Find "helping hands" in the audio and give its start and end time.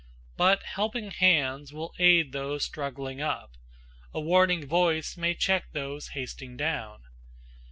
0.63-1.71